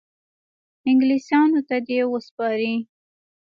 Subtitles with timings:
[0.89, 2.75] انګلیسیانو ته دي وسپاري.